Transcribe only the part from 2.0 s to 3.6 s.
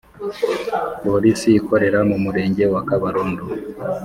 mu Murenge wa Kabarondo